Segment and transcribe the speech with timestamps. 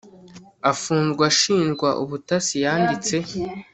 [0.71, 3.53] afunzwe ashinjwa ubutasi yanditse kuri